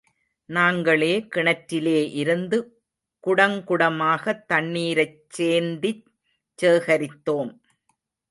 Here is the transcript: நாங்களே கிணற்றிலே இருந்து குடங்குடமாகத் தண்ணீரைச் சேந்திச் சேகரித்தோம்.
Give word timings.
நாங்களே 0.49 1.27
கிணற்றிலே 1.35 2.13
இருந்து 2.13 2.57
குடங்குடமாகத் 3.23 4.43
தண்ணீரைச் 4.47 5.19
சேந்திச் 5.37 6.03
சேகரித்தோம். 6.59 7.51